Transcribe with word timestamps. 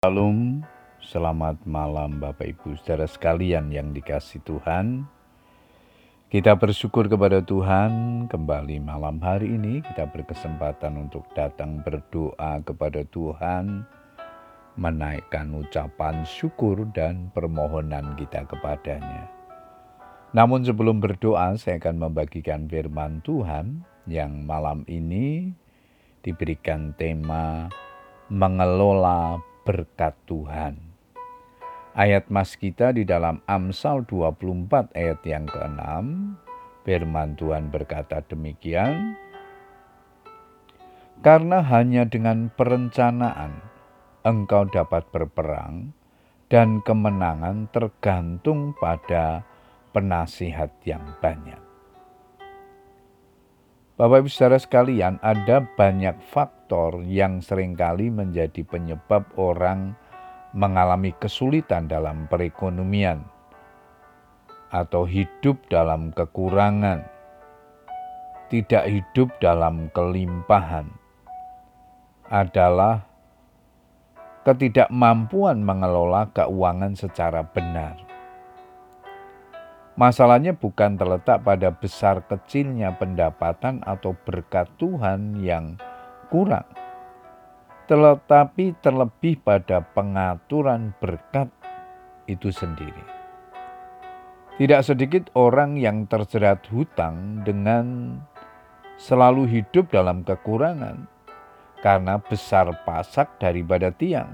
Shalom, 0.00 0.64
selamat 1.04 1.68
malam 1.68 2.24
Bapak 2.24 2.56
Ibu 2.56 2.72
saudara 2.80 3.04
sekalian 3.04 3.68
yang 3.68 3.92
dikasih 3.92 4.40
Tuhan. 4.48 5.04
Kita 6.32 6.56
bersyukur 6.56 7.04
kepada 7.04 7.44
Tuhan 7.44 8.24
kembali 8.32 8.80
malam 8.80 9.20
hari 9.20 9.60
ini 9.60 9.84
kita 9.84 10.08
berkesempatan 10.08 11.04
untuk 11.04 11.28
datang 11.36 11.84
berdoa 11.84 12.64
kepada 12.64 13.04
Tuhan, 13.12 13.84
menaikkan 14.80 15.52
ucapan 15.60 16.24
syukur 16.24 16.88
dan 16.96 17.28
permohonan 17.36 18.16
kita 18.16 18.48
kepadanya. 18.48 19.28
Namun 20.32 20.64
sebelum 20.64 21.04
berdoa 21.04 21.60
saya 21.60 21.76
akan 21.76 22.08
membagikan 22.08 22.64
firman 22.72 23.20
Tuhan 23.20 23.84
yang 24.08 24.48
malam 24.48 24.80
ini 24.88 25.52
diberikan 26.24 26.96
tema 26.96 27.68
mengelola 28.32 29.49
berkat 29.70 30.18
Tuhan. 30.26 30.82
Ayat 31.94 32.26
mas 32.26 32.58
kita 32.58 32.90
di 32.90 33.06
dalam 33.06 33.38
Amsal 33.46 34.02
24 34.02 34.90
ayat 34.98 35.22
yang 35.22 35.46
ke-6, 35.46 35.78
firman 36.82 37.38
Tuhan 37.38 37.70
berkata 37.70 38.18
demikian, 38.26 39.14
Karena 41.22 41.62
hanya 41.62 42.02
dengan 42.02 42.50
perencanaan 42.50 43.62
engkau 44.26 44.66
dapat 44.66 45.06
berperang 45.14 45.94
dan 46.50 46.82
kemenangan 46.82 47.70
tergantung 47.70 48.74
pada 48.74 49.46
penasihat 49.94 50.74
yang 50.82 51.14
banyak. 51.22 51.69
Bapak 54.00 54.24
Ibu 54.24 54.32
saudara 54.32 54.56
sekalian, 54.56 55.20
ada 55.20 55.60
banyak 55.60 56.24
faktor 56.32 57.04
yang 57.04 57.44
sering 57.44 57.76
kali 57.76 58.08
menjadi 58.08 58.64
penyebab 58.64 59.28
orang 59.36 59.92
mengalami 60.56 61.12
kesulitan 61.20 61.84
dalam 61.84 62.24
perekonomian 62.24 63.20
atau 64.72 65.04
hidup 65.04 65.60
dalam 65.68 66.16
kekurangan, 66.16 67.04
tidak 68.48 68.88
hidup 68.88 69.36
dalam 69.36 69.92
kelimpahan, 69.92 70.88
adalah 72.32 73.04
ketidakmampuan 74.48 75.60
mengelola 75.60 76.24
keuangan 76.32 76.96
secara 76.96 77.44
benar. 77.44 78.09
Masalahnya 80.00 80.56
bukan 80.56 80.96
terletak 80.96 81.44
pada 81.44 81.76
besar 81.76 82.24
kecilnya 82.24 82.96
pendapatan 82.96 83.84
atau 83.84 84.16
berkat 84.16 84.64
Tuhan 84.80 85.44
yang 85.44 85.76
kurang, 86.32 86.64
tetapi 87.84 88.80
terlebih 88.80 89.36
pada 89.44 89.84
pengaturan 89.84 90.96
berkat 91.04 91.52
itu 92.24 92.48
sendiri. 92.48 93.04
Tidak 94.56 94.80
sedikit 94.80 95.28
orang 95.36 95.76
yang 95.76 96.08
terjerat 96.08 96.64
hutang 96.72 97.44
dengan 97.44 98.16
selalu 98.96 99.52
hidup 99.52 99.92
dalam 99.92 100.24
kekurangan 100.24 101.04
karena 101.84 102.16
besar 102.24 102.72
pasak 102.88 103.36
daripada 103.36 103.92
tiang. 103.92 104.32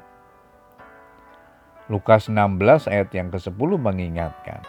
Lukas 1.90 2.30
16 2.30 2.86
ayat 2.86 3.10
yang 3.10 3.34
ke-10 3.34 3.70
mengingatkan, 3.82 4.62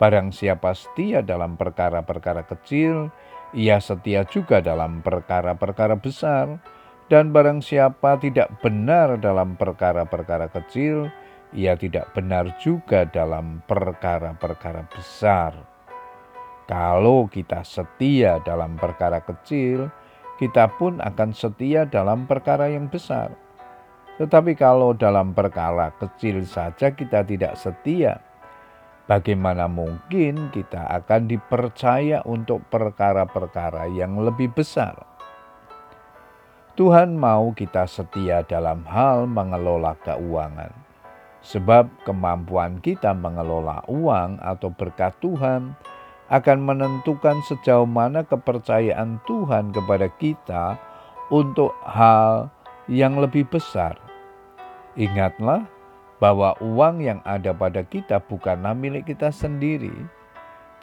Barang 0.00 0.32
siapa 0.32 0.72
setia 0.72 1.20
dalam 1.20 1.60
perkara-perkara 1.60 2.48
kecil, 2.48 3.12
ia 3.52 3.76
setia 3.84 4.24
juga 4.24 4.64
dalam 4.64 5.04
perkara-perkara 5.04 6.00
besar. 6.00 6.56
Dan 7.12 7.36
barang 7.36 7.60
siapa 7.60 8.16
tidak 8.16 8.64
benar 8.64 9.20
dalam 9.20 9.60
perkara-perkara 9.60 10.48
kecil, 10.48 11.12
ia 11.52 11.76
tidak 11.76 12.14
benar 12.16 12.48
juga 12.62 13.04
dalam 13.04 13.60
perkara-perkara 13.68 14.88
besar. 14.88 15.52
Kalau 16.70 17.26
kita 17.26 17.66
setia 17.66 18.38
dalam 18.46 18.78
perkara 18.78 19.20
kecil, 19.20 19.90
kita 20.38 20.70
pun 20.80 21.02
akan 21.02 21.34
setia 21.34 21.84
dalam 21.84 22.24
perkara 22.30 22.70
yang 22.72 22.88
besar. 22.88 23.34
Tetapi 24.22 24.54
kalau 24.54 24.94
dalam 24.94 25.34
perkara 25.34 25.90
kecil 25.98 26.46
saja 26.46 26.94
kita 26.94 27.26
tidak 27.26 27.58
setia, 27.58 28.22
Bagaimana 29.10 29.66
mungkin 29.66 30.54
kita 30.54 30.86
akan 30.86 31.26
dipercaya 31.26 32.22
untuk 32.22 32.62
perkara-perkara 32.70 33.90
yang 33.90 34.14
lebih 34.22 34.54
besar? 34.54 35.02
Tuhan 36.78 37.18
mau 37.18 37.50
kita 37.50 37.90
setia 37.90 38.46
dalam 38.46 38.86
hal 38.86 39.26
mengelola 39.26 39.98
keuangan, 40.06 40.70
sebab 41.42 41.90
kemampuan 42.06 42.78
kita 42.78 43.10
mengelola 43.10 43.82
uang 43.90 44.38
atau 44.38 44.70
berkat 44.70 45.18
Tuhan 45.18 45.74
akan 46.30 46.58
menentukan 46.62 47.42
sejauh 47.50 47.90
mana 47.90 48.22
kepercayaan 48.22 49.18
Tuhan 49.26 49.74
kepada 49.74 50.06
kita 50.22 50.78
untuk 51.34 51.74
hal 51.82 52.46
yang 52.86 53.18
lebih 53.18 53.42
besar. 53.50 53.98
Ingatlah, 54.94 55.66
bahwa 56.20 56.52
uang 56.60 57.00
yang 57.00 57.20
ada 57.24 57.56
pada 57.56 57.80
kita 57.80 58.20
bukanlah 58.20 58.76
milik 58.76 59.08
kita 59.08 59.32
sendiri, 59.32 59.92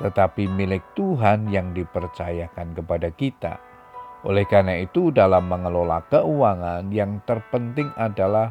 tetapi 0.02 0.50
milik 0.50 0.82
Tuhan 0.98 1.48
yang 1.54 1.72
dipercayakan 1.78 2.74
kepada 2.74 3.14
kita. 3.14 3.62
Oleh 4.26 4.50
karena 4.50 4.82
itu, 4.82 5.14
dalam 5.14 5.46
mengelola 5.46 6.02
keuangan, 6.10 6.90
yang 6.90 7.22
terpenting 7.30 7.94
adalah 7.96 8.50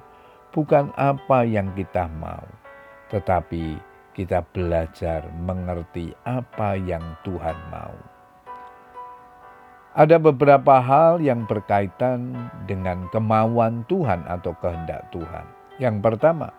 bukan 0.54 0.94
apa 0.94 1.42
yang 1.42 1.74
kita 1.74 2.06
mau, 2.22 2.46
tetapi 3.10 3.76
kita 4.14 4.46
belajar 4.54 5.26
mengerti 5.42 6.14
apa 6.22 6.78
yang 6.78 7.02
Tuhan 7.26 7.58
mau. 7.68 7.98
Ada 9.96 10.20
beberapa 10.20 10.78
hal 10.80 11.24
yang 11.24 11.48
berkaitan 11.48 12.36
dengan 12.68 13.08
kemauan 13.10 13.82
Tuhan 13.90 14.22
atau 14.28 14.52
kehendak 14.60 15.08
Tuhan. 15.08 15.44
Yang 15.80 15.96
pertama, 16.04 16.52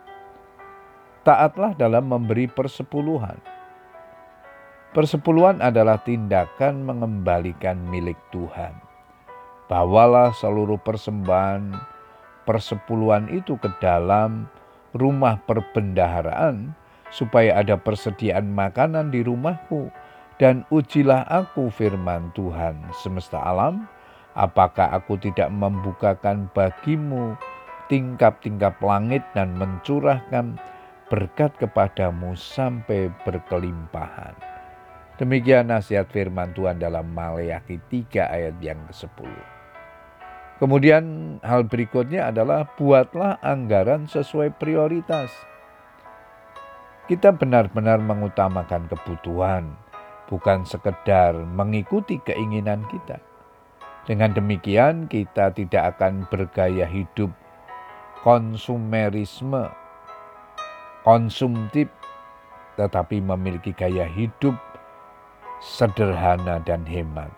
taatlah 1.28 1.76
dalam 1.76 2.08
memberi 2.08 2.48
persepuluhan. 2.48 3.36
Persepuluhan 4.96 5.60
adalah 5.60 6.00
tindakan 6.00 6.88
mengembalikan 6.88 7.76
milik 7.92 8.16
Tuhan. 8.32 8.72
Bawalah 9.68 10.32
seluruh 10.32 10.80
persembahan 10.80 11.76
persepuluhan 12.48 13.28
itu 13.28 13.60
ke 13.60 13.68
dalam 13.84 14.48
rumah 14.96 15.36
perbendaharaan 15.44 16.72
supaya 17.12 17.60
ada 17.60 17.76
persediaan 17.76 18.48
makanan 18.56 19.12
di 19.12 19.28
rumahku 19.28 19.92
dan 20.40 20.64
ujilah 20.72 21.28
aku 21.28 21.68
firman 21.68 22.32
Tuhan 22.32 22.80
semesta 23.04 23.44
alam 23.44 23.84
apakah 24.40 24.96
aku 24.96 25.20
tidak 25.20 25.52
membukakan 25.52 26.48
bagimu 26.56 27.36
tingkap-tingkap 27.92 28.80
langit 28.80 29.24
dan 29.36 29.56
mencurahkan 29.60 30.56
berkat 31.08 31.56
kepadamu 31.56 32.36
sampai 32.36 33.08
berkelimpahan. 33.24 34.36
Demikian 35.18 35.72
nasihat 35.72 36.06
firman 36.12 36.52
Tuhan 36.54 36.78
dalam 36.78 37.10
Maleakhi 37.16 37.80
3 37.90 38.28
ayat 38.28 38.56
yang 38.62 38.78
ke-10. 38.92 39.34
Kemudian 40.62 41.38
hal 41.42 41.66
berikutnya 41.66 42.30
adalah 42.30 42.68
buatlah 42.76 43.40
anggaran 43.42 44.06
sesuai 44.06 44.60
prioritas. 44.60 45.32
Kita 47.08 47.32
benar-benar 47.32 48.04
mengutamakan 48.04 48.92
kebutuhan, 48.92 49.80
bukan 50.28 50.68
sekedar 50.68 51.34
mengikuti 51.40 52.20
keinginan 52.20 52.84
kita. 52.92 53.18
Dengan 54.04 54.36
demikian 54.36 55.08
kita 55.08 55.56
tidak 55.56 55.98
akan 55.98 56.28
bergaya 56.28 56.84
hidup 56.84 57.32
konsumerisme 58.22 59.87
konsumtif, 61.08 61.88
tetapi 62.76 63.24
memiliki 63.24 63.72
gaya 63.72 64.04
hidup 64.04 64.60
sederhana 65.64 66.60
dan 66.68 66.84
hemat. 66.84 67.32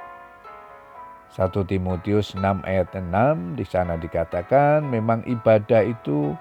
1 1.38 1.54
Timotius 1.70 2.34
6 2.34 2.66
ayat 2.66 2.90
6 2.98 3.54
di 3.54 3.62
sana 3.62 3.94
dikatakan 4.02 4.82
memang 4.82 5.22
ibadah 5.30 5.86
itu 5.86 6.34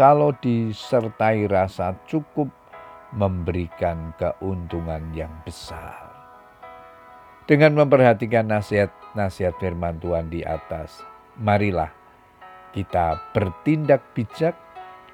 kalau 0.00 0.32
disertai 0.40 1.44
rasa 1.52 1.92
cukup 2.08 2.48
memberikan 3.12 4.16
keuntungan 4.16 5.04
yang 5.12 5.28
besar. 5.44 6.08
Dengan 7.44 7.76
memperhatikan 7.76 8.48
nasihat-nasihat 8.48 9.52
firman 9.60 10.00
Tuhan 10.00 10.32
di 10.32 10.40
atas, 10.40 11.04
marilah 11.36 11.92
kita 12.72 13.20
bertindak 13.36 14.00
bijak 14.16 14.56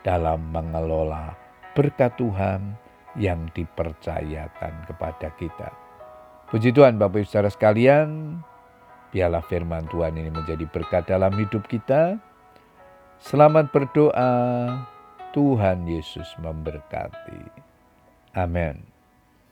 dalam 0.06 0.38
mengelola 0.54 1.45
berkat 1.76 2.16
Tuhan 2.16 2.74
yang 3.20 3.52
dipercayakan 3.52 4.88
kepada 4.88 5.28
kita. 5.36 5.68
Puji 6.48 6.72
Tuhan 6.72 6.96
Bapak 6.96 7.20
Ibu 7.20 7.28
Saudara 7.28 7.52
sekalian, 7.52 8.40
biarlah 9.12 9.44
firman 9.44 9.84
Tuhan 9.92 10.16
ini 10.16 10.32
menjadi 10.32 10.64
berkat 10.64 11.04
dalam 11.12 11.36
hidup 11.36 11.68
kita. 11.68 12.16
Selamat 13.20 13.68
berdoa. 13.68 14.32
Tuhan 15.36 15.84
Yesus 15.84 16.32
memberkati. 16.40 17.44
Amin. 18.32 18.95